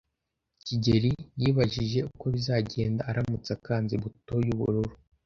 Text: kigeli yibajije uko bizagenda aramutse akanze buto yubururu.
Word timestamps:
kigeli 0.65 1.11
yibajije 1.41 1.99
uko 2.09 2.25
bizagenda 2.33 3.01
aramutse 3.09 3.49
akanze 3.57 3.93
buto 4.03 4.35
yubururu. 4.47 4.93